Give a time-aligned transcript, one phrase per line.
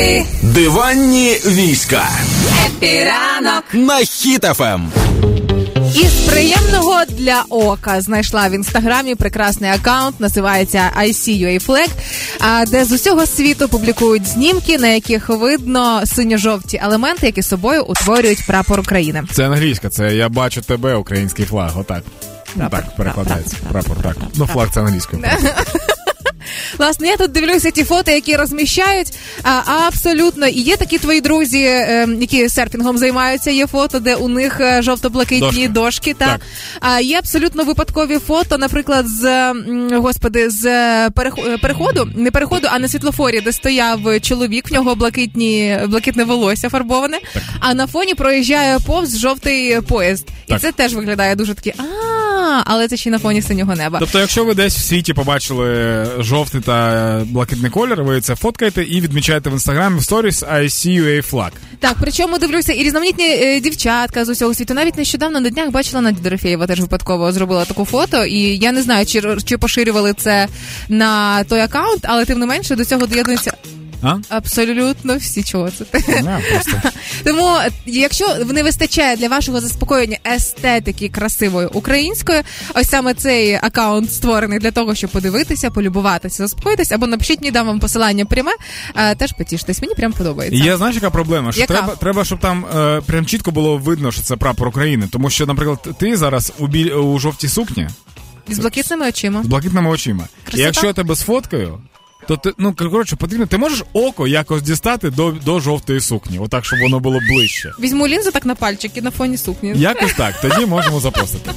[0.00, 2.08] Happy, Диванні війська
[2.66, 3.64] happy ранок.
[3.72, 4.92] на Хіт FM.
[5.94, 11.88] Із приємного для ока знайшла в інстаграмі прекрасний аккаунт, називається ICUA Flag,
[12.70, 18.80] де з усього світу публікують знімки, на яких видно синьо-жовті елементи, які собою утворюють прапор
[18.80, 19.22] України.
[19.32, 21.78] Це англійська, це я бачу тебе, український flag.
[21.78, 22.02] Отак.
[22.56, 23.56] Прапор, так перекладається.
[23.70, 24.28] прапор, Прапор, так.
[24.34, 25.22] Ну, flag це англійською.
[26.78, 29.08] Власне, я тут дивлюся ті фото, які розміщають.
[29.42, 33.50] А, абсолютно, і є такі твої друзі, е, які серфінгом займаються.
[33.50, 35.68] Є фото, де у них е, жовто-блакитні Дошки.
[35.68, 36.14] дошки.
[36.14, 36.40] та Так.
[36.80, 39.52] а є абсолютно випадкові фото, наприклад, з
[39.92, 41.10] господи, з е,
[41.46, 46.68] е, переходу, не переходу, а на світлофорі, де стояв чоловік, в нього блакитні блакитне волосся
[46.68, 47.18] фарбоване.
[47.60, 50.60] А на фоні проїжджає повз жовтий поїзд, і Так.
[50.60, 51.74] це теж виглядає дуже таки.
[51.78, 51.82] А,
[52.64, 53.98] але це ще на фоні синього неба.
[53.98, 59.00] Тобто, якщо ви десь в світі побачили жовтий та блакитний колір, ви це фоткаєте і
[59.00, 61.50] відмічаєте в інстаграмі в сторіс ICUA flag.
[61.80, 64.74] Так, причому дивлюся, і різноманітні е, дівчатка з усього світу.
[64.74, 68.24] Навіть нещодавно на днях бачила Надя Дорофєєва, теж випадково зробила таку фото.
[68.24, 70.48] І я не знаю, чи, чи поширювали це
[70.88, 73.52] на той аккаунт, але тим не менше до цього доєднуються
[74.02, 74.16] А?
[74.28, 75.84] абсолютно всі чого це.
[76.22, 76.90] Не, просто.
[77.24, 77.56] Тому,
[77.86, 82.42] якщо не вистачає для вашого заспокоєння естетики красивої української,
[82.74, 87.66] ось саме цей аккаунт створений для того, щоб подивитися, полюбуватися, заспокоїтися, або напишіть мені дам
[87.66, 88.52] вам посилання пряме,
[88.96, 89.82] е, теж потіштесь.
[89.82, 90.64] Мені прям подобається.
[90.64, 91.52] Є знаєш, яка проблема?
[91.52, 91.74] Що Яка?
[91.74, 95.08] треба, треба, щоб там е, прям чітко було видно, що це прапор України.
[95.12, 97.88] Тому що, наприклад, ти зараз у біль у жовтій сукні
[98.48, 99.42] З блакитними очима.
[99.42, 100.24] з блакитними очима.
[100.44, 100.62] Красота.
[100.62, 101.78] І якщо я тебе сфоткаю,
[102.30, 103.46] то ти ну коротше потрібно.
[103.46, 107.72] Ти можеш око якось дістати до, до жовтої сукні, отак, щоб воно було ближче.
[107.80, 109.72] Візьму лінзу так на пальчики на фоні сукні.
[109.76, 111.50] Якось так, тоді можемо запостити.